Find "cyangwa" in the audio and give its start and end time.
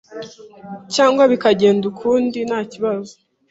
0.93-1.23